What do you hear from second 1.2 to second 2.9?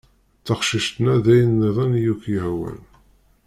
d ayen-nniḍen i ak-yehwan.